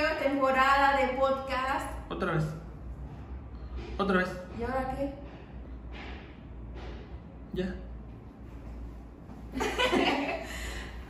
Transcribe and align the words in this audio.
nueva 0.00 0.18
temporada 0.18 0.96
de 0.96 1.08
podcast. 1.08 1.86
Otra 2.08 2.32
vez. 2.32 2.44
Otra 3.98 4.18
vez. 4.18 4.28
¿Y 4.58 4.62
ahora 4.62 4.96
qué? 4.96 5.12
Ya. 7.52 7.74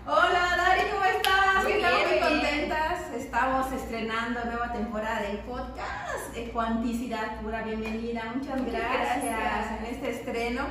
Hola 0.07 0.57
Dari, 0.57 0.91
¿cómo 0.91 1.05
estás? 1.05 1.63
Muy 1.63 1.73
Estamos 1.73 2.01
muy 2.01 2.09
bien, 2.09 2.09
muy 2.09 2.19
bien. 2.19 2.41
contentas. 2.41 3.13
Estamos 3.15 3.73
estrenando 3.73 4.45
nueva 4.45 4.73
temporada 4.73 5.23
del 5.23 5.39
podcast. 5.39 6.35
Eh, 6.37 6.51
Cuanticidad 6.53 7.41
pura, 7.43 7.63
bienvenida. 7.63 8.25
Muchas 8.35 8.61
Muchas 8.61 8.73
gracias, 8.73 9.25
gracias. 9.25 9.79
en 9.79 9.85
este 9.95 10.11
estreno. 10.11 10.65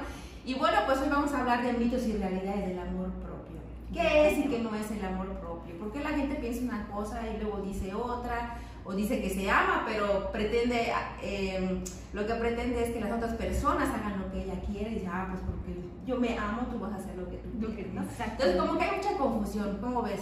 Y 0.43 0.55
bueno, 0.55 0.79
pues 0.85 0.99
hoy 0.99 1.09
vamos 1.09 1.31
a 1.33 1.39
hablar 1.39 1.63
de 1.63 1.73
mitos 1.73 2.05
y 2.05 2.17
realidades 2.17 2.67
del 2.67 2.79
amor 2.79 3.11
propio. 3.13 3.59
¿Qué 3.93 4.29
es 4.29 4.37
y 4.37 4.43
qué 4.47 4.59
no 4.59 4.73
es 4.75 4.89
el 4.91 5.03
amor 5.03 5.27
propio? 5.39 5.77
¿Por 5.79 5.91
qué 5.91 5.99
la 6.01 6.09
gente 6.09 6.35
piensa 6.35 6.61
una 6.61 6.87
cosa 6.87 7.21
y 7.27 7.41
luego 7.41 7.61
dice 7.61 7.93
otra? 7.93 8.57
O 8.85 8.93
dice 8.93 9.21
que 9.21 9.29
se 9.29 9.49
ama, 9.49 9.83
pero 9.87 10.31
pretende, 10.31 10.91
eh, 11.21 11.83
lo 12.13 12.25
que 12.25 12.33
pretende 12.35 12.83
es 12.83 12.91
que 12.91 12.99
las 13.01 13.11
otras 13.11 13.33
personas 13.35 13.89
hagan 13.93 14.19
lo 14.19 14.31
que 14.31 14.43
ella 14.43 14.59
quiere 14.65 14.91
y 14.91 14.93
dice, 14.95 15.07
ah, 15.11 15.27
pues 15.29 15.41
porque 15.45 15.79
yo 16.07 16.19
me 16.19 16.37
amo, 16.37 16.63
tú 16.71 16.79
vas 16.79 16.93
a 16.93 16.95
hacer 16.95 17.15
lo 17.15 17.29
que 17.29 17.37
tú 17.37 17.67
quieres, 17.75 17.93
¿no? 17.93 18.01
Entonces, 18.01 18.55
como 18.55 18.77
que 18.79 18.85
hay 18.85 18.97
mucha 18.97 19.17
confusión, 19.17 19.77
¿cómo 19.79 20.01
ves? 20.01 20.21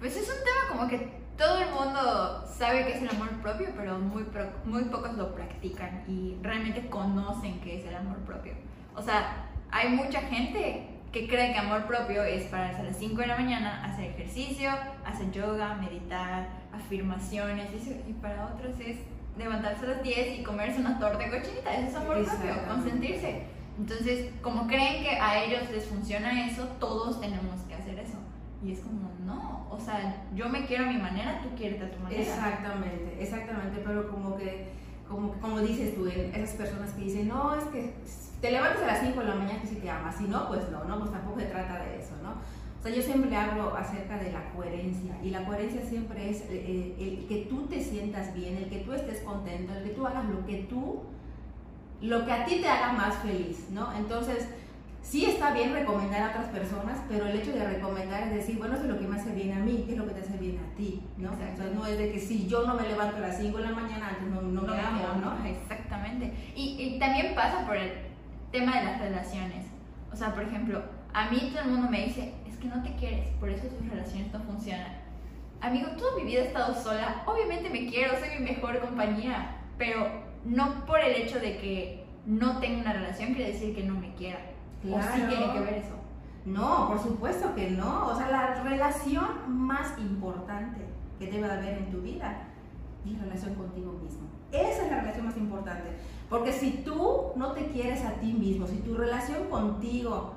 Pues 0.00 0.16
es 0.16 0.28
un 0.28 0.34
tema 0.44 0.68
como 0.76 0.88
que 0.88 1.12
todo 1.36 1.58
el 1.58 1.70
mundo 1.70 2.44
sabe 2.52 2.86
que 2.86 2.94
es 2.96 3.02
el 3.02 3.10
amor 3.10 3.28
propio, 3.42 3.68
pero 3.76 3.98
muy, 3.98 4.24
pro- 4.24 4.50
muy 4.64 4.84
pocos 4.84 5.14
lo 5.14 5.34
practican 5.34 6.02
y 6.08 6.36
realmente 6.42 6.88
conocen 6.88 7.60
qué 7.60 7.78
es 7.80 7.86
el 7.86 7.94
amor 7.94 8.16
propio. 8.20 8.54
O 8.96 9.02
sea, 9.02 9.48
hay 9.70 9.90
mucha 9.90 10.22
gente 10.22 10.95
que 11.16 11.26
cree 11.26 11.54
que 11.54 11.58
amor 11.58 11.86
propio 11.86 12.22
es 12.24 12.44
pararse 12.44 12.82
a 12.82 12.84
las 12.84 12.96
5 12.98 13.22
de 13.22 13.26
la 13.26 13.36
mañana, 13.38 13.82
hacer 13.86 14.10
ejercicio, 14.10 14.70
hacer 15.02 15.30
yoga, 15.32 15.72
meditar, 15.76 16.46
afirmaciones, 16.74 17.70
y 18.06 18.12
para 18.12 18.44
otros 18.44 18.78
es 18.80 18.98
levantarse 19.38 19.86
a 19.86 19.88
las 19.88 20.02
10 20.02 20.40
y 20.40 20.42
comerse 20.42 20.78
una 20.78 20.98
torta 20.98 21.24
de 21.24 21.30
cochinita, 21.30 21.72
eso 21.72 21.88
es 21.88 21.94
amor 21.94 22.22
propio, 22.22 22.68
consentirse. 22.68 23.44
Entonces, 23.78 24.30
como 24.42 24.66
creen 24.66 25.02
que 25.02 25.18
a 25.18 25.42
ellos 25.42 25.62
les 25.70 25.86
funciona 25.86 26.48
eso, 26.48 26.64
todos 26.78 27.18
tenemos 27.18 27.62
que 27.66 27.74
hacer 27.74 27.98
eso. 27.98 28.18
Y 28.62 28.72
es 28.72 28.80
como, 28.80 29.10
no, 29.24 29.68
o 29.70 29.80
sea, 29.80 30.22
yo 30.34 30.50
me 30.50 30.66
quiero 30.66 30.84
a 30.84 30.88
mi 30.88 30.98
manera, 30.98 31.40
tú 31.42 31.48
quieres 31.56 31.80
a 31.80 31.90
tu 31.90 31.98
manera. 31.98 32.20
Exactamente, 32.20 33.16
exactamente, 33.18 33.82
pero 33.82 34.10
como 34.10 34.36
que, 34.36 34.66
como, 35.08 35.32
como 35.40 35.60
dices 35.60 35.94
tú, 35.94 36.06
esas 36.06 36.56
personas 36.56 36.92
que 36.92 37.02
dicen, 37.02 37.28
no, 37.28 37.54
es 37.54 37.64
que 37.64 37.94
te 38.40 38.50
levantas 38.50 38.82
a 38.82 38.86
las 38.86 39.00
5 39.00 39.20
de 39.20 39.26
la 39.26 39.34
mañana 39.34 39.60
que 39.60 39.68
si 39.68 39.76
te 39.76 39.90
amas, 39.90 40.16
si 40.16 40.24
no, 40.24 40.48
pues 40.48 40.68
no, 40.70 40.84
no, 40.84 40.98
pues 40.98 41.12
tampoco 41.12 41.40
se 41.40 41.46
trata 41.46 41.84
de 41.84 42.00
eso, 42.00 42.12
¿no? 42.22 42.30
O 42.78 42.82
sea, 42.82 42.94
yo 42.94 43.02
siempre 43.02 43.34
hablo 43.34 43.74
acerca 43.74 44.18
de 44.18 44.32
la 44.32 44.50
coherencia 44.50 45.18
y 45.22 45.30
la 45.30 45.44
coherencia 45.44 45.82
siempre 45.82 46.30
es 46.30 46.42
eh, 46.50 46.94
el 46.98 47.26
que 47.26 47.46
tú 47.48 47.66
te 47.66 47.82
sientas 47.82 48.34
bien, 48.34 48.56
el 48.56 48.68
que 48.68 48.78
tú 48.78 48.92
estés 48.92 49.20
contento, 49.20 49.72
el 49.72 49.84
que 49.84 49.90
tú 49.90 50.06
hagas 50.06 50.24
lo 50.28 50.44
que 50.46 50.66
tú, 50.68 51.02
lo 52.00 52.24
que 52.24 52.32
a 52.32 52.44
ti 52.44 52.60
te 52.60 52.68
haga 52.68 52.92
más 52.92 53.16
feliz, 53.16 53.66
¿no? 53.70 53.92
Entonces, 53.94 54.46
sí 55.08 55.24
está 55.24 55.52
bien 55.52 55.72
recomendar 55.72 56.22
a 56.22 56.30
otras 56.30 56.46
personas, 56.46 56.98
pero 57.08 57.26
el 57.26 57.38
hecho 57.38 57.52
de 57.52 57.64
recomendar 57.64 58.24
es 58.24 58.34
decir, 58.34 58.58
bueno, 58.58 58.74
eso 58.74 58.84
es 58.84 58.90
lo 58.90 58.98
que 58.98 59.06
me 59.06 59.16
hace 59.16 59.32
bien 59.32 59.52
a 59.52 59.60
mí, 59.60 59.84
¿qué 59.86 59.92
es 59.92 59.98
lo 59.98 60.06
que 60.06 60.14
te 60.14 60.20
hace 60.20 60.36
bien 60.36 60.58
a 60.58 60.76
ti? 60.76 61.02
¿no? 61.16 61.30
Sea, 61.36 61.54
no 61.72 61.86
es 61.86 61.96
de 61.96 62.10
que 62.10 62.18
si 62.18 62.46
yo 62.48 62.66
no 62.66 62.74
me 62.74 62.88
levanto 62.88 63.16
a 63.16 63.20
las 63.20 63.38
5 63.38 63.56
de 63.56 63.64
la 63.64 63.70
mañana, 63.70 64.08
antes 64.08 64.28
no, 64.28 64.42
no, 64.42 64.62
No 64.62 64.74
me 64.74 64.80
amo, 64.80 65.04
¿no? 65.20 65.46
Exactamente. 65.46 66.32
Y, 66.56 66.76
y 66.78 66.98
también 66.98 67.34
pasa 67.34 67.64
por 67.64 67.76
el 67.76 67.92
tema 68.50 68.78
de 68.78 68.84
las 68.84 69.00
relaciones. 69.00 69.66
O 70.12 70.16
sea, 70.16 70.34
por 70.34 70.42
ejemplo, 70.42 70.82
a 71.12 71.30
mí 71.30 71.50
todo 71.52 71.62
el 71.62 71.70
mundo 71.70 71.88
me 71.88 72.06
dice, 72.06 72.34
es 72.46 72.56
que 72.56 72.68
no 72.68 72.82
te 72.82 72.94
quieres, 72.96 73.28
por 73.38 73.48
eso 73.48 73.66
tus 73.68 73.88
relaciones 73.88 74.32
no 74.32 74.40
funcionan. 74.40 74.92
Amigo, 75.60 75.88
toda 75.96 76.16
mi 76.16 76.24
vida 76.24 76.40
he 76.40 76.46
estado 76.48 76.74
sola, 76.74 77.22
obviamente 77.26 77.70
me 77.70 77.86
quiero, 77.86 78.18
soy 78.18 78.38
mi 78.38 78.44
mejor 78.44 78.80
compañía, 78.80 79.56
pero 79.78 80.08
no 80.44 80.84
por 80.84 81.00
el 81.00 81.14
hecho 81.22 81.38
de 81.38 81.58
que 81.58 82.04
no 82.26 82.58
tenga 82.58 82.80
una 82.80 82.92
relación 82.92 83.34
quiere 83.34 83.52
decir 83.52 83.74
que 83.74 83.84
no 83.84 83.94
me 83.94 84.12
quiera. 84.14 84.38
O 84.92 84.98
Claro. 84.98 85.28
tiene 85.28 85.52
que 85.52 85.60
ver 85.60 85.74
eso. 85.74 85.94
No, 86.44 86.88
por 86.88 86.98
supuesto 87.00 87.54
que 87.54 87.70
no. 87.70 88.06
O 88.06 88.16
sea, 88.16 88.30
la 88.30 88.62
relación 88.62 89.26
más 89.48 89.98
importante 89.98 90.80
que 91.18 91.26
debe 91.30 91.46
de 91.48 91.52
haber 91.54 91.78
en 91.78 91.90
tu 91.90 92.00
vida 92.02 92.42
es 93.04 93.12
la 93.12 93.24
relación 93.24 93.54
contigo 93.54 93.92
mismo. 94.02 94.28
Esa 94.52 94.84
es 94.84 94.90
la 94.90 95.00
relación 95.00 95.26
más 95.26 95.36
importante. 95.36 95.90
Porque 96.30 96.52
si 96.52 96.82
tú 96.84 97.32
no 97.36 97.52
te 97.52 97.66
quieres 97.66 98.04
a 98.04 98.12
ti 98.14 98.32
mismo, 98.32 98.66
si 98.66 98.76
tu 98.78 98.94
relación 98.94 99.48
contigo 99.48 100.34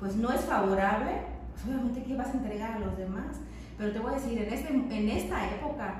pues 0.00 0.16
no 0.16 0.32
es 0.32 0.40
favorable, 0.40 1.12
pues 1.52 1.64
obviamente 1.66 2.02
que 2.02 2.16
vas 2.16 2.28
a 2.28 2.32
entregar 2.32 2.72
a 2.72 2.78
los 2.80 2.96
demás. 2.96 3.36
Pero 3.78 3.92
te 3.92 4.00
voy 4.00 4.12
a 4.12 4.14
decir, 4.16 4.36
en, 4.36 4.52
este, 4.52 4.72
en 4.72 5.08
esta 5.08 5.48
época 5.48 5.94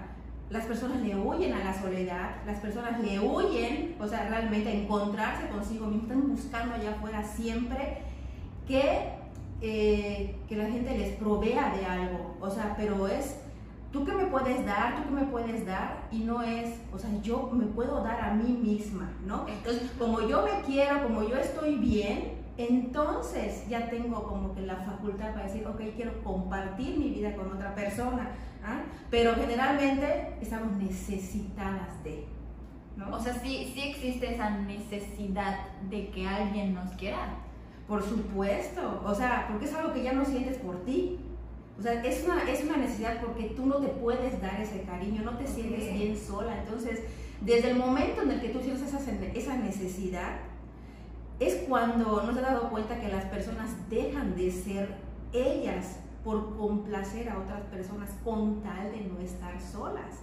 las 0.52 0.66
personas 0.66 1.00
le 1.00 1.16
huyen 1.16 1.54
a 1.54 1.64
la 1.64 1.80
soledad, 1.80 2.36
las 2.46 2.58
personas 2.58 3.00
le 3.00 3.18
huyen, 3.18 3.96
o 3.98 4.06
sea, 4.06 4.28
realmente 4.28 4.68
a 4.68 4.72
encontrarse 4.74 5.48
consigo 5.48 5.86
mismo, 5.86 6.02
están 6.02 6.28
buscando 6.28 6.74
allá 6.74 6.90
afuera 6.90 7.22
siempre 7.22 8.02
que, 8.68 9.08
eh, 9.62 10.36
que 10.46 10.56
la 10.56 10.66
gente 10.66 10.96
les 10.98 11.16
provea 11.16 11.74
de 11.74 11.86
algo, 11.86 12.36
o 12.38 12.50
sea, 12.50 12.74
pero 12.76 13.08
es, 13.08 13.36
tú 13.92 14.04
que 14.04 14.12
me 14.12 14.26
puedes 14.26 14.64
dar, 14.66 14.96
tú 14.96 15.08
que 15.08 15.22
me 15.22 15.26
puedes 15.30 15.64
dar, 15.64 16.06
y 16.12 16.18
no 16.18 16.42
es, 16.42 16.68
o 16.92 16.98
sea, 16.98 17.10
yo 17.22 17.48
me 17.54 17.64
puedo 17.64 18.02
dar 18.02 18.20
a 18.20 18.34
mí 18.34 18.52
misma, 18.52 19.10
¿no? 19.24 19.46
Entonces, 19.48 19.90
como 19.98 20.20
yo 20.28 20.42
me 20.42 20.60
quiero, 20.66 21.02
como 21.04 21.22
yo 21.22 21.36
estoy 21.36 21.76
bien, 21.76 22.41
entonces 22.56 23.66
ya 23.68 23.88
tengo 23.88 24.24
como 24.24 24.54
que 24.54 24.60
la 24.60 24.76
facultad 24.76 25.32
para 25.32 25.46
decir, 25.46 25.66
ok, 25.66 25.80
quiero 25.96 26.22
compartir 26.22 26.98
mi 26.98 27.10
vida 27.10 27.34
con 27.34 27.50
otra 27.50 27.74
persona, 27.74 28.30
¿ah? 28.64 28.82
pero 29.10 29.34
generalmente 29.34 30.34
estamos 30.40 30.76
necesitadas 30.76 32.02
de, 32.04 32.26
¿no? 32.96 33.16
O 33.16 33.20
sea, 33.20 33.34
sí, 33.34 33.70
sí 33.72 33.80
existe 33.80 34.34
esa 34.34 34.50
necesidad 34.50 35.58
de 35.88 36.10
que 36.10 36.26
alguien 36.26 36.74
nos 36.74 36.90
quiera. 36.92 37.36
Por 37.88 38.02
supuesto, 38.02 39.02
o 39.04 39.14
sea, 39.14 39.46
porque 39.50 39.66
es 39.66 39.74
algo 39.74 39.92
que 39.92 40.02
ya 40.02 40.12
no 40.12 40.24
sientes 40.24 40.58
por 40.58 40.84
ti. 40.84 41.18
O 41.78 41.82
sea, 41.82 42.02
es 42.04 42.24
una, 42.24 42.42
es 42.50 42.62
una 42.64 42.76
necesidad 42.76 43.20
porque 43.20 43.44
tú 43.56 43.66
no 43.66 43.76
te 43.76 43.88
puedes 43.88 44.40
dar 44.40 44.60
ese 44.60 44.82
cariño, 44.82 45.22
no 45.22 45.36
te 45.36 45.46
sientes 45.46 45.92
bien 45.92 46.16
sola. 46.16 46.58
Entonces, 46.58 47.00
desde 47.40 47.70
el 47.70 47.76
momento 47.76 48.22
en 48.22 48.30
el 48.30 48.40
que 48.40 48.50
tú 48.50 48.60
sientes 48.60 48.82
esa, 48.82 49.00
esa 49.34 49.56
necesidad, 49.56 50.36
es 51.46 51.64
cuando 51.68 52.22
nos 52.22 52.36
has 52.36 52.42
dado 52.42 52.70
cuenta 52.70 53.00
que 53.00 53.08
las 53.08 53.24
personas 53.26 53.70
dejan 53.88 54.36
de 54.36 54.50
ser 54.50 54.94
ellas 55.32 55.98
por 56.24 56.56
complacer 56.56 57.28
a 57.28 57.38
otras 57.38 57.62
personas 57.62 58.10
con 58.24 58.62
tal 58.62 58.92
de 58.92 59.00
no 59.02 59.18
estar 59.20 59.60
solas. 59.60 60.20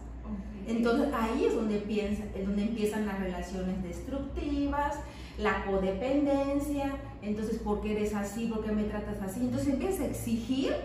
Entonces 0.68 1.12
ahí 1.14 1.46
es 1.46 1.56
donde, 1.56 1.80
piensa, 1.80 2.24
es 2.36 2.46
donde 2.46 2.62
empiezan 2.62 3.08
las 3.08 3.20
relaciones 3.20 3.82
destructivas, 3.82 5.00
la 5.40 5.66
codependencia, 5.66 6.96
entonces 7.22 7.58
¿por 7.60 7.82
qué 7.82 7.94
eres 7.94 8.14
así? 8.14 8.46
¿Por 8.46 8.64
qué 8.64 8.72
me 8.72 8.84
tratas 8.84 9.20
así? 9.22 9.40
Entonces 9.42 9.70
empiezas 9.70 10.02
a 10.02 10.06
exigir 10.06 10.76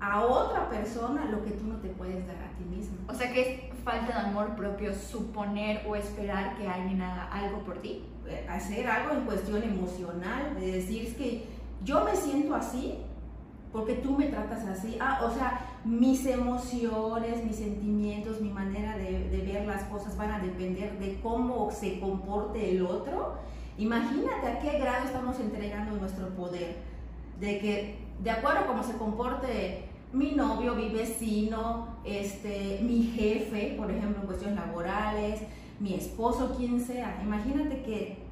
a 0.00 0.24
otra 0.24 0.68
persona 0.68 1.26
lo 1.26 1.44
que 1.44 1.52
tú 1.52 1.66
no 1.66 1.76
te 1.76 1.88
puedes 1.88 2.26
dar 2.26 2.36
a 2.36 2.58
ti 2.58 2.64
mismo. 2.64 2.96
O 3.08 3.14
sea 3.14 3.32
que 3.32 3.40
es 3.40 3.78
falta 3.84 4.20
de 4.20 4.28
amor 4.28 4.56
propio 4.56 4.92
suponer 4.92 5.86
o 5.88 5.94
esperar 5.94 6.56
que 6.56 6.66
alguien 6.66 7.00
haga 7.00 7.30
algo 7.32 7.60
por 7.60 7.78
ti. 7.78 8.02
Eh, 8.28 8.46
Hacer 8.48 8.86
algo 8.86 9.14
en 9.14 9.24
cuestión 9.24 9.62
emocional, 9.62 10.56
de 10.58 10.72
decir 10.72 11.06
es 11.06 11.14
que 11.14 11.44
yo 11.84 12.04
me 12.04 12.16
siento 12.16 12.54
así 12.54 12.98
porque 13.72 13.94
tú 13.94 14.16
me 14.16 14.26
tratas 14.26 14.66
así. 14.66 14.96
Ah, 15.00 15.20
o 15.22 15.30
sea, 15.30 15.80
mis 15.84 16.24
emociones, 16.26 17.44
mis 17.44 17.56
sentimientos, 17.56 18.40
mi 18.40 18.48
manera 18.48 18.96
de, 18.96 19.42
ver 19.46 19.66
las 19.66 19.84
cosas 19.84 20.16
van 20.16 20.32
a 20.32 20.38
depender 20.38 20.98
de 20.98 21.20
cómo 21.20 21.70
se 21.70 22.00
comporte 22.00 22.70
el 22.70 22.86
otro. 22.86 23.34
Imagínate 23.76 24.46
a 24.48 24.58
qué 24.60 24.78
grado 24.78 25.04
estamos 25.04 25.38
entregando 25.40 25.96
nuestro 25.98 26.28
poder. 26.30 26.76
De 27.38 27.58
que, 27.58 27.98
de 28.22 28.30
acuerdo 28.30 28.60
a 28.60 28.66
cómo 28.66 28.82
se 28.82 28.96
comporte 28.96 29.84
mi 30.12 30.32
novio, 30.32 30.74
mi 30.74 30.88
vecino, 30.88 31.98
este, 32.04 32.80
mi 32.82 33.02
jefe, 33.02 33.74
por 33.76 33.90
ejemplo, 33.90 34.22
en 34.22 34.26
cuestiones 34.26 34.56
laborales, 34.56 35.40
mi 35.80 35.94
esposo, 35.94 36.54
quien 36.56 36.80
sea. 36.80 37.20
Imagínate 37.22 37.82
que 37.82 38.24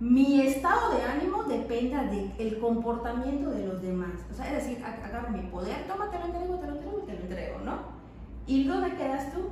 mi 0.00 0.40
estado 0.42 0.94
de 0.96 1.02
ánimo 1.04 1.44
dependa 1.44 2.04
del 2.04 2.58
comportamiento 2.58 3.50
de 3.50 3.66
los 3.66 3.80
demás. 3.82 4.10
O 4.30 4.34
sea, 4.34 4.46
es 4.56 4.64
decir, 4.64 4.82
ag- 4.84 5.04
agarro 5.04 5.30
mi 5.30 5.42
poder, 5.48 5.86
toma, 5.86 6.10
te 6.10 6.18
lo 6.18 6.24
entrego, 6.26 6.56
te 6.56 6.66
lo 6.66 6.72
entrego 6.74 7.00
y 7.02 7.06
te 7.06 7.14
lo 7.14 7.20
entrego, 7.20 7.58
¿no? 7.64 7.74
¿Y 8.46 8.64
dónde 8.64 8.96
quedas 8.96 9.32
tú? 9.32 9.50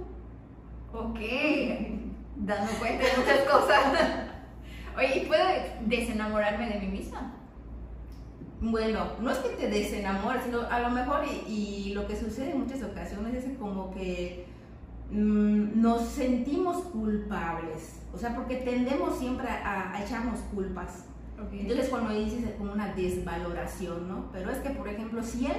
Ok, 0.92 1.18
dando 2.36 2.72
cuenta 2.80 3.04
de 3.04 3.10
muchas 3.16 3.40
cosas. 3.48 3.80
Oye, 4.98 5.18
¿y 5.22 5.26
puedo 5.26 5.44
desenamorarme 5.86 6.68
de 6.68 6.80
mí 6.80 6.86
misma? 6.88 7.34
Bueno, 8.60 9.04
no 9.20 9.30
es 9.30 9.38
que 9.38 9.50
te 9.50 9.68
desenamores, 9.70 10.42
sino 10.44 10.60
a 10.68 10.80
lo 10.80 10.90
mejor, 10.90 11.20
y, 11.26 11.52
y 11.52 11.94
lo 11.94 12.06
que 12.06 12.16
sucede 12.16 12.50
en 12.50 12.60
muchas 12.64 12.82
ocasiones 12.82 13.32
es 13.44 13.56
como 13.56 13.90
que 13.94 14.44
mm, 15.12 15.59
nos 15.80 16.08
sentimos 16.08 16.76
culpables. 16.84 18.00
O 18.12 18.18
sea, 18.18 18.34
porque 18.34 18.56
tendemos 18.56 19.18
siempre 19.18 19.48
a, 19.48 19.92
a 19.92 20.04
echarnos 20.04 20.40
culpas. 20.54 21.04
Entonces 21.52 21.88
cuando 21.88 22.12
dices 22.12 22.44
es 22.44 22.54
como 22.56 22.72
una 22.72 22.92
desvaloración, 22.94 24.08
¿no? 24.08 24.30
Pero 24.30 24.50
es 24.50 24.58
que, 24.58 24.70
por 24.70 24.88
ejemplo, 24.88 25.22
si 25.22 25.46
él, 25.46 25.56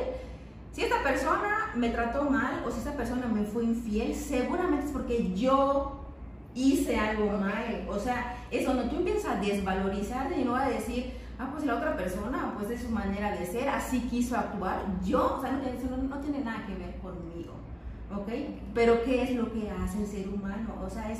si 0.72 0.84
esta 0.84 1.02
persona 1.02 1.72
me 1.76 1.90
trató 1.90 2.30
mal 2.30 2.64
o 2.66 2.72
si 2.72 2.80
esta 2.80 2.94
persona 2.94 3.26
me 3.28 3.44
fue 3.44 3.64
infiel, 3.64 4.14
seguramente 4.14 4.86
es 4.86 4.92
porque 4.92 5.34
yo 5.34 6.06
hice 6.54 6.98
algo 6.98 7.32
mal. 7.38 7.88
O 7.90 7.98
sea, 7.98 8.46
es 8.52 8.66
cuando 8.66 8.84
tú 8.90 8.98
empiezas 8.98 9.38
a 9.38 9.40
desvalorizar 9.40 10.32
y 10.38 10.44
no 10.44 10.56
a 10.56 10.70
decir, 10.70 11.14
ah, 11.40 11.50
pues 11.52 11.66
la 11.66 11.76
otra 11.76 11.98
persona, 11.98 12.54
pues 12.58 12.70
es 12.70 12.82
su 12.82 12.90
manera 12.90 13.32
de 13.32 13.46
ser, 13.46 13.68
así 13.70 14.02
quiso 14.02 14.38
actuar. 14.38 14.86
Yo, 15.04 15.38
o 15.38 15.42
sea, 15.42 15.52
no, 15.52 15.98
no 15.98 16.20
tiene 16.20 16.44
nada 16.44 16.66
que 16.68 16.76
ver 16.76 16.96
conmigo. 17.00 17.54
¿Ok? 18.16 18.30
Pero 18.74 19.04
¿qué 19.04 19.24
es 19.24 19.32
lo 19.32 19.52
que 19.52 19.70
hace 19.70 20.02
el 20.02 20.08
ser 20.08 20.28
humano? 20.30 20.76
O 20.86 20.90
sea, 20.90 21.12
es 21.12 21.20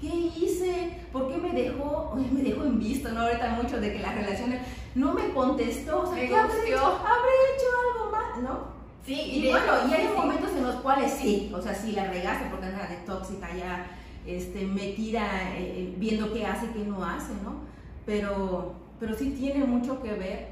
¿Qué 0.00 0.06
hice? 0.06 0.96
¿Por 1.12 1.28
qué 1.28 1.38
me 1.38 1.52
dejó? 1.52 2.10
Oye, 2.14 2.28
me 2.30 2.42
dejó 2.42 2.64
en 2.64 2.78
visto, 2.78 3.10
¿no? 3.10 3.22
Ahorita 3.22 3.58
mucho 3.60 3.80
de 3.80 3.92
que 3.92 3.98
las 3.98 4.14
relaciones 4.14 4.60
no 4.94 5.12
me 5.12 5.30
contestó. 5.30 6.02
O 6.02 6.06
sea, 6.06 6.26
¿qué 6.26 6.34
habré 6.34 6.68
hecho? 6.68 6.84
¿Habré 6.86 7.32
hecho 7.54 7.66
algo 7.94 8.12
mal? 8.12 8.44
¿No? 8.44 8.78
Sí, 9.04 9.14
y, 9.14 9.50
bueno, 9.50 9.72
y 9.90 9.94
hay 9.94 10.08
momentos 10.14 10.50
en 10.52 10.64
los 10.64 10.76
cuales 10.76 11.10
sí, 11.12 11.50
o 11.54 11.62
sea, 11.62 11.74
sí 11.74 11.92
la 11.92 12.10
regaste 12.10 12.46
porque 12.50 12.66
anda 12.66 12.86
de 12.86 12.96
tóxica 13.06 13.48
ya 13.56 13.86
este, 14.26 14.66
metida 14.66 15.24
eh, 15.56 15.60
eh, 15.60 15.94
viendo 15.96 16.30
qué 16.30 16.44
hace, 16.44 16.68
qué 16.72 16.80
no 16.80 17.02
hace, 17.02 17.32
¿no? 17.42 17.62
Pero, 18.04 18.74
pero 19.00 19.16
sí 19.16 19.30
tiene 19.30 19.64
mucho 19.64 20.02
que 20.02 20.12
ver 20.12 20.48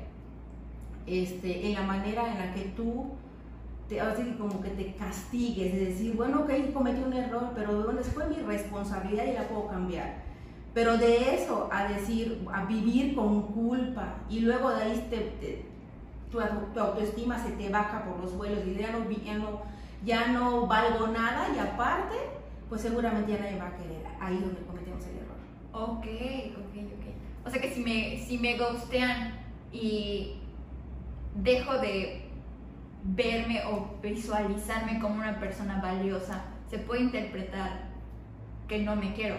este, 1.07 1.67
en 1.67 1.75
la 1.75 1.83
manera 1.83 2.33
en 2.33 2.39
la 2.39 2.55
que 2.55 2.63
tú 2.75 3.11
te, 3.89 4.01
así 4.01 4.35
como 4.39 4.61
que 4.61 4.71
te 4.71 4.95
castigues, 4.95 5.73
de 5.73 5.87
decir, 5.87 6.15
bueno, 6.17 6.41
ok, 6.41 6.73
cometí 6.73 7.03
un 7.03 7.13
error, 7.13 7.51
pero 7.55 7.85
bueno, 7.85 8.01
fue 8.03 8.27
mi 8.29 8.37
responsabilidad 8.37 9.25
y 9.25 9.33
la 9.35 9.49
puedo 9.49 9.69
cambiar. 9.69 10.25
Pero 10.75 10.99
de 10.99 11.35
eso 11.35 11.69
a 11.73 11.89
decir, 11.89 12.47
a 12.53 12.65
vivir 12.65 13.15
con 13.15 13.43
culpa 13.43 14.17
y 14.29 14.41
luego 14.41 14.71
de 14.71 14.83
ahí 14.83 15.07
te, 15.09 15.65
tu, 16.31 16.41
autoestima 16.81 17.43
se 17.43 17.53
te 17.53 17.71
baja 17.71 18.05
por 18.05 18.21
los 18.21 18.37
vuelos 18.37 18.61
y 18.67 18.75
ya 18.75 18.93
no, 18.93 19.11
ya 19.11 19.39
no, 19.39 19.63
ya 20.05 20.27
no 20.29 20.67
valgo 20.67 21.07
nada 21.07 21.49
y 21.55 21.59
aparte, 21.59 22.17
pues 22.69 22.83
seguramente 22.83 23.33
ya 23.33 23.39
nadie 23.39 23.59
va 23.59 23.69
a 23.69 23.77
querer. 23.77 24.05
Ahí 24.21 24.39
donde 24.39 24.61
cometemos 24.63 25.03
el 25.07 25.17
error. 25.17 25.37
Ok, 25.73 26.07
ok, 26.59 26.93
ok. 26.99 27.47
O 27.47 27.51
sea 27.51 27.61
que 27.61 27.71
si 27.71 27.83
me, 27.83 28.19
si 28.19 28.39
me 28.39 28.59
ghostean 28.59 29.33
y 29.73 30.35
dejo 31.37 31.79
de 31.79 32.26
verme 33.15 33.63
o 33.67 33.97
visualizarme 34.03 34.99
como 34.99 35.17
una 35.17 35.39
persona 35.39 35.81
valiosa, 35.81 36.45
se 36.69 36.79
puede 36.79 37.03
interpretar 37.03 37.87
que 38.67 38.81
no 38.81 38.97
me 38.97 39.15
quiero. 39.15 39.37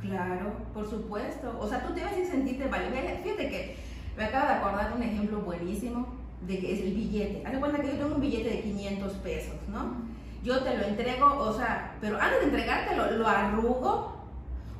Claro, 0.00 0.52
por 0.72 0.88
supuesto. 0.88 1.58
O 1.60 1.68
sea, 1.68 1.82
tú 1.86 1.92
debes 1.92 2.28
sentirte 2.28 2.68
valiosa. 2.68 3.18
Fíjate 3.22 3.48
que 3.48 3.76
me 4.16 4.24
acabo 4.24 4.46
de 4.46 4.54
acordar 4.54 4.90
de 4.90 4.96
un 4.96 5.02
ejemplo 5.02 5.40
buenísimo 5.40 6.06
de 6.46 6.58
que 6.58 6.74
es 6.74 6.80
el 6.80 6.94
billete. 6.94 7.46
Haz 7.46 7.58
cuenta 7.58 7.80
que 7.80 7.88
yo 7.88 7.94
tengo 7.94 8.14
un 8.14 8.20
billete 8.20 8.48
de 8.48 8.60
500 8.62 9.12
pesos, 9.14 9.56
¿no? 9.68 9.96
Yo 10.42 10.62
te 10.62 10.76
lo 10.76 10.84
entrego, 10.84 11.26
o 11.36 11.52
sea, 11.52 11.96
pero 12.00 12.18
antes 12.18 12.40
de 12.40 12.46
entregártelo, 12.46 13.10
lo 13.10 13.28
arrugo, 13.28 14.16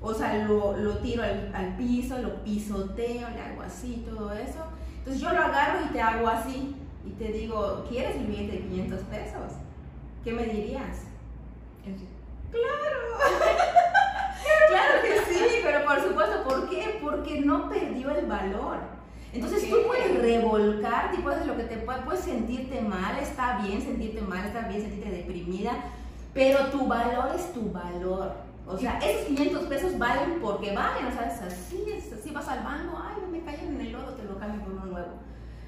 o 0.01 0.15
sea, 0.15 0.47
lo, 0.47 0.75
lo 0.75 0.99
tiro 0.99 1.23
al, 1.23 1.53
al, 1.55 1.77
piso, 1.77 2.17
lo 2.19 2.43
pisoteo, 2.43 3.29
le 3.29 3.43
hago 3.43 3.61
así, 3.61 4.03
todo 4.09 4.33
eso. 4.33 4.65
Entonces 4.99 5.21
yo 5.21 5.31
lo 5.31 5.39
agarro 5.39 5.85
y 5.85 5.93
te 5.93 6.01
hago 6.01 6.29
así 6.29 6.75
y 7.05 7.11
te 7.12 7.32
digo, 7.32 7.85
¿quieres 7.88 8.17
el 8.17 8.26
billete 8.26 8.52
de 8.52 8.61
500 8.61 9.00
pesos? 9.00 9.52
¿Qué 10.25 10.32
me 10.32 10.44
dirías? 10.44 11.05
Claro. 12.50 13.38
claro 14.69 15.02
que 15.02 15.32
sí, 15.32 15.61
pero 15.62 15.85
por 15.85 16.02
supuesto, 16.02 16.44
¿por 16.44 16.69
qué? 16.69 16.99
Porque 17.02 17.41
no 17.41 17.69
perdió 17.69 18.11
el 18.11 18.26
valor. 18.26 18.79
Entonces 19.32 19.70
tú 19.70 19.76
puedes 19.87 20.20
revolcar, 20.20 21.12
y 21.17 21.23
puedes 21.23 21.47
lo 21.47 21.56
que 21.56 21.64
te 21.64 21.76
puede, 21.79 22.02
puedes 22.02 22.25
sentirte 22.25 22.81
mal, 22.81 23.17
está 23.19 23.58
bien 23.58 23.81
sentirte 23.81 24.20
mal, 24.23 24.44
está 24.44 24.62
bien 24.62 24.82
sentirte 24.82 25.11
deprimida, 25.11 25.73
pero 26.35 26.67
tu 26.67 26.87
valor 26.87 27.31
es 27.37 27.52
tu 27.52 27.70
valor. 27.70 28.32
O 28.67 28.76
sea, 28.76 28.99
esos 28.99 29.26
500 29.26 29.64
pesos 29.64 29.99
valen 29.99 30.41
porque 30.41 30.75
valen, 30.75 31.06
o 31.06 31.12
sea, 31.12 31.32
es 31.32 31.41
así, 31.43 31.85
es 31.93 32.12
así, 32.12 32.31
vas 32.31 32.44
salvando, 32.44 33.00
ay, 33.02 33.23
no 33.23 33.29
me 33.29 33.43
caen 33.43 33.75
en 33.75 33.81
el 33.81 33.93
lodo, 33.93 34.14
te 34.14 34.25
lo 34.25 34.38
cambio 34.38 34.62
por 34.62 34.73
uno 34.75 34.87
nuevo. 34.87 35.08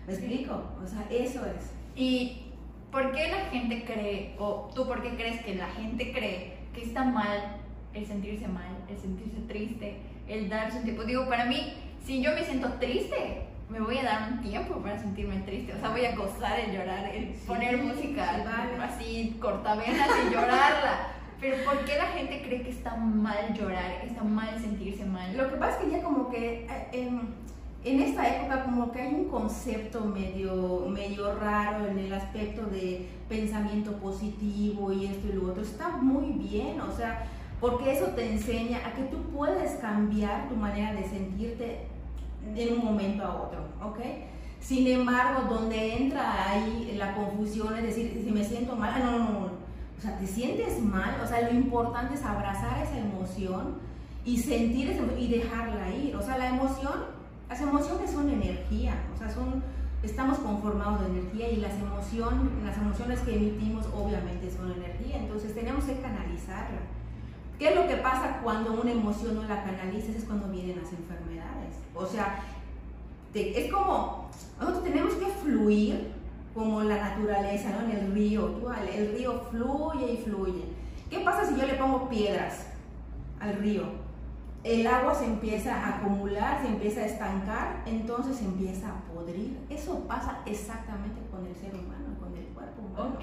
¿Me 0.07 0.15
explico? 0.15 0.63
O 0.83 0.87
sea, 0.87 1.07
eso 1.11 1.41
es. 1.47 1.73
¿Y 1.95 2.43
por 2.91 3.13
qué 3.13 3.29
la 3.29 3.51
gente 3.51 3.85
cree, 3.85 4.35
o 4.39 4.71
tú 4.75 4.87
por 4.87 5.03
qué 5.03 5.11
crees 5.17 5.43
que 5.45 5.55
la 5.55 5.69
gente 5.69 6.13
cree 6.13 6.59
que 6.75 6.83
está 6.83 7.05
mal 7.05 7.57
el 7.95 8.07
sentirse 8.07 8.49
mal, 8.49 8.77
el 8.89 8.99
sentirse 8.99 9.41
triste, 9.49 9.97
el 10.29 10.49
darse 10.49 10.79
un 10.79 10.85
tiempo? 10.85 11.05
Digo, 11.05 11.29
para 11.29 11.45
mí, 11.45 11.75
si 12.05 12.23
yo 12.23 12.33
me 12.35 12.45
siento 12.45 12.73
triste, 12.75 13.47
me 13.69 13.81
voy 13.81 13.99
a 13.99 14.05
dar 14.05 14.33
un 14.33 14.43
tiempo 14.43 14.75
para 14.77 14.99
sentirme 14.99 15.41
triste. 15.41 15.73
O 15.75 15.79
sea, 15.79 15.89
voy 15.89 16.05
a 16.05 16.15
gozar 16.15 16.61
el 16.61 16.73
llorar, 16.73 17.11
el 17.15 17.29
poner 17.47 17.79
música 17.79 18.45
así 18.83 19.37
cortavenas 19.41 20.09
y 20.27 20.33
llorarla. 20.33 21.09
Pero 21.41 21.65
¿por 21.65 21.85
qué 21.85 21.97
la 21.97 22.07
gente 22.07 22.43
cree 22.43 22.63
que 22.63 22.71
está 22.71 22.95
mal 22.95 23.53
llorar, 23.55 24.03
está 24.05 24.23
mal 24.23 24.61
sentirse 24.61 25.05
mal? 25.05 25.37
Lo 25.37 25.51
que 25.51 25.57
pasa 25.57 25.79
es 25.79 25.85
que 25.85 25.91
ya 25.91 26.03
como 26.03 26.31
que 26.31 26.69
eh, 26.93 27.11
en 27.85 28.01
esta 28.01 28.37
época 28.37 28.65
como 28.65 28.93
que 28.93 29.03
hay 29.03 29.15
un 29.15 29.25
concepto 29.29 30.05
medio, 30.05 30.87
medio 30.89 31.35
raro 31.35 31.87
en 31.87 31.99
el 31.99 32.13
aspecto 32.13 32.63
de 32.67 33.09
pensamiento 33.29 33.93
positivo 33.95 34.93
y 34.93 35.07
esto 35.07 35.29
y 35.29 35.33
lo 35.33 35.51
otro. 35.51 35.63
Está 35.63 35.89
muy 35.97 36.27
bien, 36.33 36.81
o 36.81 36.95
sea, 36.97 37.27
porque 37.61 37.93
eso 37.93 38.07
te 38.07 38.31
enseña 38.31 38.79
a 38.87 38.93
que 38.93 39.03
tú 39.05 39.19
puedes 39.35 39.73
cambiar 39.81 40.49
tu 40.49 40.57
manera 40.57 40.93
de 40.93 41.09
sentirte 41.09 41.87
de 42.55 42.73
un 42.73 42.85
momento 42.85 43.25
a 43.25 43.43
otro, 43.43 43.61
¿ok? 43.85 43.99
Sin 44.61 44.87
embargo, 44.87 45.53
donde 45.53 45.97
entra 45.97 46.51
ahí 46.51 46.95
la 46.97 47.15
confusión, 47.15 47.77
es 47.77 47.83
decir, 47.83 48.21
si 48.25 48.31
me 48.31 48.45
siento 48.45 48.77
mal, 48.77 48.93
ah, 48.95 48.99
no, 49.01 49.19
no, 49.19 49.19
no, 49.19 49.51
o 49.99 50.01
sea, 50.01 50.19
te 50.19 50.27
sientes 50.27 50.81
mal, 50.81 51.21
o 51.23 51.27
sea, 51.27 51.49
lo 51.49 51.53
importante 51.57 52.15
es 52.15 52.25
abrazar 52.25 52.83
esa 52.83 52.99
emoción 52.99 53.77
y 54.25 54.39
sentir 54.39 54.91
esa, 54.91 55.03
y 55.19 55.29
dejarla 55.29 55.95
ir, 55.97 56.15
o 56.15 56.23
sea, 56.23 56.39
la 56.39 56.49
emoción 56.49 57.12
las 57.53 57.61
emociones 57.61 58.11
son 58.11 58.31
energía, 58.31 58.95
o 59.15 59.19
sea, 59.19 59.29
son, 59.29 59.63
estamos 60.03 60.39
conformados 60.39 61.03
de 61.03 61.19
energía 61.19 61.51
y 61.51 61.57
las, 61.57 61.75
emoción, 61.75 62.51
las 62.65 62.79
emociones 62.79 63.21
que 63.21 63.37
emitimos 63.37 63.85
obviamente 63.95 64.51
son 64.51 64.73
energía, 64.73 65.19
entonces 65.19 65.55
tenemos 65.55 65.85
que 65.85 66.01
canalizarla. 66.01 66.81
¿Qué 67.59 67.69
es 67.69 67.75
lo 67.75 67.87
que 67.87 67.97
pasa 67.97 68.41
cuando 68.43 68.81
una 68.81 68.93
emoción 68.93 69.35
no 69.35 69.43
la 69.43 69.65
canalizas? 69.65 70.17
Es 70.17 70.25
cuando 70.25 70.49
vienen 70.49 70.81
las 70.83 70.95
enfermedades. 70.95 71.77
O 71.95 72.07
sea, 72.07 72.43
es 73.35 73.71
como, 73.71 74.31
nosotros 74.59 74.85
tenemos 74.85 75.13
que 75.13 75.27
fluir 75.27 76.11
como 76.55 76.83
la 76.83 77.11
naturaleza, 77.11 77.69
¿no? 77.69 77.85
En 77.85 77.99
el 77.99 78.13
río, 78.15 78.63
el 78.97 79.13
río 79.15 79.43
fluye 79.51 80.11
y 80.11 80.17
fluye. 80.25 80.65
¿Qué 81.11 81.19
pasa 81.19 81.47
si 81.47 81.61
yo 81.61 81.67
le 81.67 81.75
pongo 81.75 82.09
piedras 82.09 82.69
al 83.41 83.57
río? 83.57 84.02
El 84.65 84.87
agua 84.87 85.15
se 85.15 85.25
empieza 85.25 85.75
a 85.75 85.97
acumular, 85.97 86.61
se 86.63 86.69
empieza 86.69 87.01
a 87.01 87.07
estancar, 87.07 87.83
entonces 87.87 88.37
se 88.37 88.45
empieza 88.45 88.89
a 88.89 89.01
podrir. 89.13 89.59
Eso 89.69 90.07
pasa 90.07 90.41
exactamente 90.47 91.21
con 91.31 91.45
el 91.47 91.55
ser 91.57 91.75
humano, 91.75 92.17
con 92.21 92.37
el 92.37 92.45
cuerpo 92.47 92.83
humano. 92.83 93.15
Ok, 93.17 93.23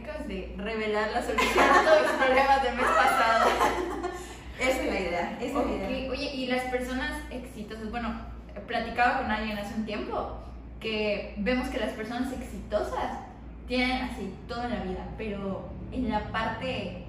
acabas 0.00 0.26
de 0.26 0.54
revelar 0.56 1.10
la 1.12 1.22
solución 1.22 1.64
a 1.64 1.84
todos 1.84 2.02
los 2.02 2.12
problemas 2.12 2.62
del 2.62 2.76
mes 2.76 2.86
pasado. 2.86 3.50
Esa 4.60 4.82
es 4.82 4.92
la 4.92 5.00
idea, 5.00 5.38
esa 5.40 5.60
es 5.60 5.66
la 5.66 5.72
idea. 5.72 6.10
Oye, 6.10 6.32
y 6.32 6.46
las 6.46 6.62
personas 6.66 7.10
exitosas, 7.28 7.90
bueno, 7.90 8.14
platicaba 8.68 9.22
con 9.22 9.30
alguien 9.30 9.58
hace 9.58 9.74
un 9.74 9.84
tiempo 9.84 10.38
que 10.78 11.34
vemos 11.38 11.68
que 11.70 11.78
las 11.78 11.92
personas 11.94 12.32
exitosas 12.32 13.18
tienen 13.66 14.02
así 14.02 14.32
toda 14.46 14.68
la 14.68 14.84
vida, 14.84 15.08
pero 15.18 15.68
en 15.90 16.08
la 16.08 16.30
parte 16.30 17.04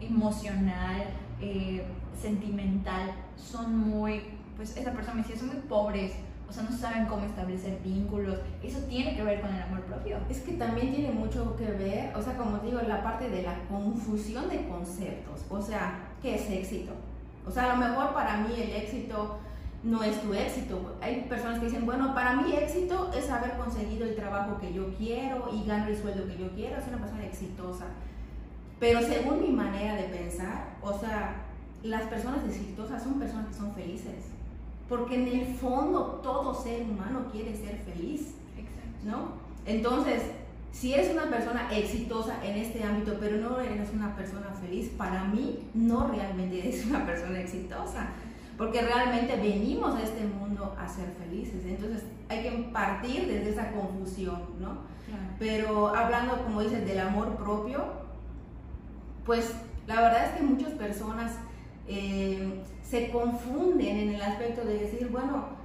emocional, 0.00 1.04
eh, 1.40 1.84
sentimental 2.20 3.12
son 3.36 3.76
muy, 3.76 4.22
pues 4.56 4.76
esa 4.76 4.92
persona 4.92 5.14
me 5.14 5.22
decía, 5.22 5.36
son 5.36 5.48
muy 5.48 5.62
pobres, 5.68 6.12
o 6.48 6.52
sea, 6.52 6.64
no 6.64 6.76
saben 6.76 7.06
cómo 7.06 7.24
establecer 7.24 7.78
vínculos. 7.84 8.38
Eso 8.62 8.80
tiene 8.88 9.14
que 9.14 9.22
ver 9.22 9.40
con 9.40 9.54
el 9.54 9.62
amor 9.62 9.82
propio. 9.82 10.18
Es 10.28 10.40
que 10.40 10.54
también 10.54 10.92
tiene 10.92 11.12
mucho 11.12 11.54
que 11.56 11.66
ver, 11.66 12.14
o 12.16 12.20
sea, 12.20 12.36
como 12.36 12.58
digo, 12.58 12.80
la 12.82 13.04
parte 13.04 13.30
de 13.30 13.42
la 13.42 13.56
confusión 13.68 14.48
de 14.48 14.66
conceptos. 14.66 15.44
O 15.48 15.62
sea, 15.62 16.08
¿qué 16.20 16.34
es 16.34 16.50
éxito? 16.50 16.92
O 17.46 17.50
sea, 17.52 17.72
a 17.72 17.76
lo 17.76 17.88
mejor 17.88 18.12
para 18.12 18.38
mí 18.38 18.52
el 18.56 18.72
éxito 18.72 19.38
no 19.84 20.02
es 20.02 20.20
tu 20.20 20.34
éxito. 20.34 20.96
Hay 21.00 21.22
personas 21.28 21.60
que 21.60 21.66
dicen, 21.66 21.86
bueno, 21.86 22.14
para 22.14 22.34
mí 22.34 22.52
éxito 22.52 23.12
es 23.16 23.30
haber 23.30 23.52
conseguido 23.52 24.04
el 24.04 24.16
trabajo 24.16 24.58
que 24.58 24.72
yo 24.74 24.92
quiero 24.96 25.48
y 25.52 25.64
ganar 25.66 25.88
el 25.88 25.96
sueldo 25.96 26.26
que 26.26 26.36
yo 26.36 26.50
quiero, 26.50 26.78
es 26.78 26.88
una 26.88 26.98
persona 26.98 27.24
exitosa. 27.24 27.86
Pero 28.80 29.00
según 29.02 29.42
mi 29.42 29.52
manera 29.52 29.94
de 29.94 30.04
pensar, 30.04 30.70
o 30.82 30.98
sea, 30.98 31.36
las 31.82 32.02
personas 32.04 32.44
exitosas 32.48 33.02
son 33.02 33.20
personas 33.20 33.48
que 33.48 33.54
son 33.54 33.74
felices. 33.74 34.24
Porque 34.88 35.14
en 35.14 35.28
el 35.28 35.54
fondo 35.54 36.20
todo 36.22 36.54
ser 36.54 36.82
humano 36.82 37.26
quiere 37.30 37.54
ser 37.54 37.76
feliz. 37.76 38.34
¿No? 39.04 39.32
Entonces, 39.66 40.22
si 40.72 40.94
eres 40.94 41.12
una 41.12 41.30
persona 41.30 41.68
exitosa 41.72 42.44
en 42.44 42.56
este 42.56 42.82
ámbito, 42.82 43.16
pero 43.20 43.36
no 43.36 43.60
eres 43.60 43.92
una 43.92 44.14
persona 44.16 44.50
feliz, 44.60 44.90
para 44.96 45.24
mí 45.24 45.68
no 45.74 46.08
realmente 46.08 46.58
eres 46.58 46.86
una 46.86 47.04
persona 47.04 47.40
exitosa. 47.40 48.08
Porque 48.56 48.80
realmente 48.82 49.36
venimos 49.36 49.94
a 49.94 50.02
este 50.02 50.24
mundo 50.24 50.74
a 50.78 50.88
ser 50.88 51.06
felices. 51.22 51.64
Entonces, 51.66 52.02
hay 52.28 52.42
que 52.42 52.50
partir 52.72 53.26
desde 53.26 53.50
esa 53.50 53.72
confusión, 53.72 54.40
¿no? 54.58 54.90
Pero 55.38 55.88
hablando, 55.88 56.42
como 56.44 56.60
dices, 56.60 56.86
del 56.86 57.00
amor 57.00 57.36
propio, 57.36 58.09
pues 59.24 59.54
la 59.86 60.00
verdad 60.00 60.26
es 60.26 60.30
que 60.36 60.42
muchas 60.42 60.72
personas 60.72 61.32
eh, 61.88 62.62
se 62.82 63.10
confunden 63.10 63.96
en 63.96 64.14
el 64.14 64.22
aspecto 64.22 64.64
de 64.64 64.78
decir, 64.78 65.08
bueno, 65.08 65.60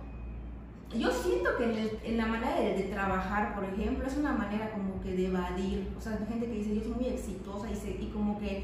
yo 0.96 1.12
siento 1.12 1.58
que 1.58 2.00
en, 2.04 2.18
la 2.18 2.26
manera 2.26 2.56
de, 2.60 2.84
trabajar, 2.84 3.56
por 3.56 3.66
ejemplo, 3.66 4.08
es 4.08 4.16
una 4.18 4.32
manera 4.32 4.72
como 4.72 5.02
que 5.02 5.14
de 5.16 5.28
evadir, 5.28 5.88
o 5.98 6.02
sea, 6.02 6.14
hay 6.14 6.26
gente 6.28 6.46
que 6.46 6.54
dice, 6.54 6.76
yo 6.76 6.82
soy 6.82 6.94
muy 6.94 7.08
exitosa 7.08 7.68
y 7.70 8.12
como 8.14 8.40
que 8.40 8.64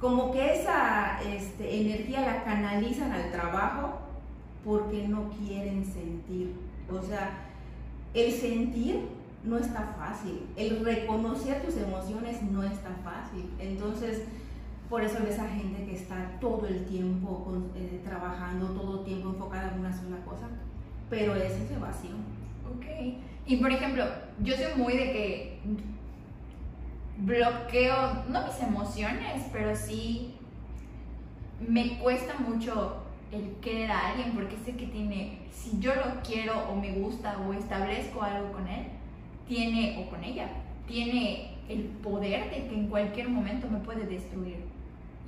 como 0.00 0.30
que 0.32 0.54
esa 0.54 1.20
este, 1.22 1.80
energía 1.80 2.20
la 2.20 2.44
canalizan 2.44 3.10
al 3.12 3.30
trabajo 3.32 3.98
porque 4.64 5.08
no 5.08 5.30
quieren 5.30 5.84
sentir. 5.84 6.54
O 6.90 7.02
sea, 7.02 7.46
el 8.14 8.32
sentir 8.32 9.08
no 9.44 9.58
está 9.58 9.94
fácil, 9.98 10.46
el 10.56 10.84
reconocer 10.84 11.62
tus 11.62 11.76
emociones 11.76 12.42
no 12.42 12.62
está 12.62 12.90
fácil. 13.04 13.48
Entonces, 13.58 14.24
por 14.88 15.02
eso 15.02 15.18
ves 15.22 15.38
a 15.38 15.48
gente 15.48 15.84
que 15.84 15.94
está 15.94 16.38
todo 16.40 16.66
el 16.66 16.84
tiempo 16.86 17.46
eh, 17.76 18.00
trabajando, 18.04 18.68
todo 18.68 19.00
el 19.00 19.04
tiempo 19.04 19.30
enfocada 19.30 19.72
en 19.72 19.80
una 19.80 19.92
sola 19.92 20.16
cosa, 20.24 20.48
pero 21.10 21.34
es 21.34 21.52
evasión. 21.70 22.16
Ok. 22.76 23.16
Y 23.46 23.56
por 23.56 23.70
ejemplo, 23.70 24.04
yo 24.40 24.54
soy 24.54 24.66
muy 24.76 24.94
de 24.94 25.12
que 25.12 25.58
bloqueo, 27.18 28.24
no 28.28 28.46
mis 28.46 28.60
emociones, 28.60 29.44
pero 29.52 29.74
sí 29.74 30.34
me 31.66 31.98
cuesta 31.98 32.34
mucho 32.38 33.02
el 33.32 33.56
querer 33.60 33.90
a 33.90 34.08
alguien 34.10 34.32
porque 34.32 34.56
sé 34.64 34.76
que 34.76 34.86
tiene, 34.86 35.40
si 35.50 35.78
yo 35.80 35.94
lo 35.94 36.22
quiero 36.22 36.68
o 36.70 36.76
me 36.76 36.92
gusta 36.92 37.38
o 37.46 37.52
establezco 37.52 38.22
algo 38.22 38.52
con 38.52 38.66
él, 38.68 38.86
tiene, 39.48 39.98
o 40.04 40.10
con 40.10 40.22
ella, 40.22 40.48
tiene 40.86 41.50
el 41.68 41.82
poder 41.82 42.50
de 42.50 42.66
que 42.68 42.74
en 42.74 42.88
cualquier 42.88 43.28
momento 43.28 43.68
me 43.68 43.78
puede 43.80 44.06
destruir. 44.06 44.64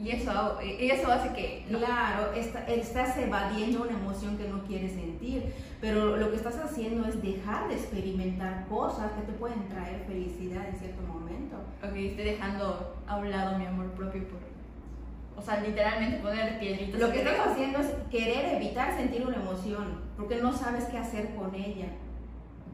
Y 0.02 0.10
eso, 0.10 0.58
eso 0.62 1.12
hace 1.12 1.28
que... 1.34 1.64
no- 1.68 1.78
Claro, 1.78 2.32
está- 2.34 2.64
estás 2.66 3.18
evadiendo 3.18 3.82
una 3.82 3.92
emoción 3.92 4.38
que 4.38 4.48
no 4.48 4.62
quieres 4.64 4.92
sentir, 4.92 5.52
pero 5.80 6.16
lo 6.16 6.30
que 6.30 6.36
estás 6.36 6.56
haciendo 6.56 7.06
es 7.06 7.20
dejar 7.22 7.68
de 7.68 7.74
experimentar 7.74 8.66
cosas 8.68 9.12
que 9.12 9.22
te 9.30 9.32
pueden 9.32 9.68
traer 9.68 10.04
felicidad 10.06 10.66
en 10.68 10.76
cierto 10.76 11.02
momento. 11.02 11.56
Ok, 11.82 11.94
estoy 11.96 12.24
dejando 12.24 12.96
a 13.06 13.16
un 13.16 13.30
lado 13.30 13.58
mi 13.58 13.66
amor 13.66 13.90
propio 13.92 14.24
por... 14.28 14.38
O 15.36 15.42
sea, 15.42 15.60
literalmente 15.60 16.18
poner 16.18 16.58
piedritas. 16.58 16.98
Lo 17.00 17.10
que 17.12 17.18
estás 17.18 17.48
haciendo 17.48 17.78
es 17.80 17.88
querer 18.10 18.54
evitar 18.56 18.96
sentir 18.96 19.26
una 19.26 19.36
emoción, 19.36 20.00
porque 20.16 20.36
no 20.36 20.52
sabes 20.52 20.84
qué 20.86 20.96
hacer 20.98 21.34
con 21.34 21.54
ella. 21.54 21.86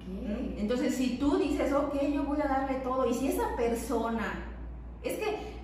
Ok. 0.06 0.58
Entonces, 0.58 0.94
si 0.94 1.18
tú 1.18 1.36
dices, 1.36 1.72
ok, 1.72 1.94
yo 2.12 2.24
voy 2.24 2.40
a 2.40 2.48
darle 2.48 2.76
todo, 2.80 3.08
y 3.08 3.14
si 3.14 3.28
esa 3.28 3.56
persona, 3.56 4.44
es 5.02 5.18
que 5.18 5.56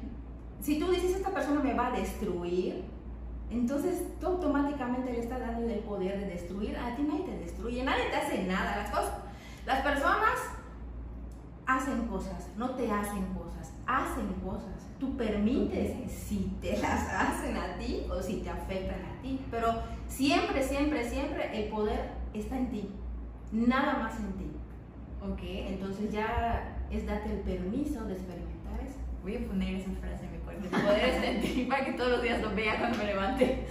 si 0.61 0.79
tú 0.79 0.91
dices, 0.93 1.17
esta 1.17 1.31
persona 1.31 1.61
me 1.61 1.75
va 1.75 1.89
a 1.89 1.99
destruir, 1.99 2.85
entonces 3.51 4.03
tú 4.21 4.29
automáticamente 4.29 5.13
le 5.13 5.21
estás 5.21 5.41
dando 5.41 5.69
el 5.69 5.81
poder 5.81 6.21
de 6.21 6.27
destruir. 6.27 6.77
A 6.77 6.97
ti 6.97 7.03
nadie 7.03 7.25
te 7.25 7.39
destruye, 7.39 7.83
nadie 7.83 8.05
te 8.11 8.17
hace 8.17 8.45
nada. 8.45 8.77
Las, 8.77 8.91
cosas, 8.91 9.13
las 9.67 9.83
personas 9.83 10.39
hacen 11.67 12.07
cosas, 12.07 12.49
no 12.57 12.71
te 12.71 12.91
hacen 12.91 13.25
cosas, 13.35 13.73
hacen 13.87 14.29
cosas. 14.45 14.89
Tú 14.99 15.17
permites 15.17 16.11
si 16.11 16.57
te 16.61 16.77
las 16.81 17.13
hacen 17.13 17.57
a 17.57 17.77
ti 17.77 18.07
o 18.11 18.23
si 18.23 18.37
te 18.37 18.51
afectan 18.51 19.05
a 19.05 19.21
ti, 19.21 19.45
pero 19.51 19.83
siempre, 20.07 20.67
siempre, 20.67 21.09
siempre 21.09 21.63
el 21.63 21.71
poder 21.71 22.11
está 22.33 22.57
en 22.57 22.71
ti, 22.71 22.89
nada 23.53 23.99
más 23.99 24.19
en 24.19 24.33
ti. 24.33 24.51
Ok. 25.23 25.41
Entonces 25.43 26.11
ya 26.11 26.79
es 26.91 27.07
darte 27.07 27.31
el 27.33 27.41
permiso 27.41 28.05
de 28.05 28.15
experimentar 28.15 28.81
eso. 28.85 28.99
Voy 29.23 29.37
a 29.37 29.47
poner 29.47 29.77
esa 29.77 29.91
frase 30.01 30.25
en 30.25 30.33
mi 30.33 30.39
cuerpo. 30.39 30.69
Poder 30.69 31.09
está 31.09 31.27
en 31.27 31.41
ti 31.43 31.67
para 31.69 31.85
que 31.85 31.93
todos 31.93 32.11
los 32.11 32.23
días 32.23 32.43
lo 32.43 32.55
vea 32.55 32.79
cuando 32.79 32.99
me 32.99 33.05
levante. 33.05 33.67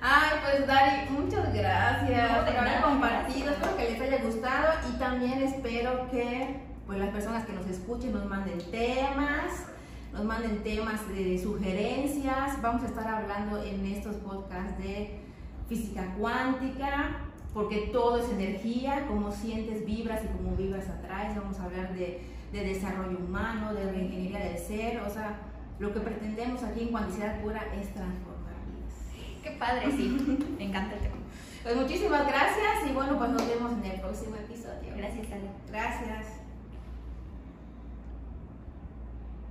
Ay, 0.00 0.38
pues 0.42 0.66
Dari, 0.66 1.08
muchas 1.10 1.54
gracias 1.54 2.30
No, 2.30 2.44
por 2.44 2.56
haber 2.56 2.82
compartido. 2.82 3.50
Espero 3.52 3.76
que 3.76 3.90
les 3.90 4.00
haya 4.02 4.22
gustado 4.22 4.72
y 4.88 4.98
también 4.98 5.42
espero 5.42 6.10
que 6.10 6.60
pues, 6.86 6.98
las 6.98 7.08
personas 7.08 7.46
que 7.46 7.54
nos 7.54 7.66
escuchen 7.66 8.12
nos 8.12 8.26
manden 8.26 8.58
temas, 8.70 9.66
nos 10.12 10.24
manden 10.24 10.62
temas 10.62 11.08
de 11.08 11.38
sugerencias. 11.42 12.60
Vamos 12.60 12.82
a 12.82 12.86
estar 12.86 13.08
hablando 13.08 13.62
en 13.62 13.86
estos 13.86 14.16
podcasts 14.16 14.78
de 14.78 15.20
física 15.68 16.14
cuántica, 16.18 17.20
porque 17.54 17.90
todo 17.92 18.18
es 18.18 18.28
energía, 18.30 19.06
como 19.06 19.30
sientes 19.30 19.86
vibras 19.86 20.22
y 20.24 20.26
como 20.36 20.56
vibras 20.56 20.88
atraes. 20.88 21.36
Vamos 21.36 21.58
a 21.60 21.64
hablar 21.64 21.94
de, 21.94 22.20
de 22.52 22.64
desarrollo 22.64 23.16
humano, 23.16 23.72
de 23.72 23.90
reingeniería 23.92 24.40
del 24.40 24.58
ser, 24.58 25.00
o 25.00 25.08
sea, 25.08 25.38
lo 25.78 25.94
que 25.94 26.00
pretendemos 26.00 26.62
aquí 26.64 26.82
en 26.82 26.88
Cuanticidad 26.88 27.40
Pura 27.40 27.62
es 27.80 27.94
transformar 27.94 28.54
vidas. 28.66 29.42
Qué 29.42 29.50
padre, 29.52 29.90
sí. 29.92 30.36
Me 30.58 30.64
encanta 30.64 30.96
el 30.96 31.02
tema. 31.02 31.14
Pues 31.62 31.76
muchísimas 31.76 32.26
gracias 32.26 32.90
y 32.90 32.92
bueno, 32.92 33.16
pues 33.16 33.30
nos 33.30 33.48
vemos 33.48 33.72
en 33.72 33.84
el 33.84 34.00
próximo 34.00 34.36
episodio. 34.36 34.92
Gracias, 34.96 35.26
Ale. 35.32 35.50
Gracias. 35.70 36.43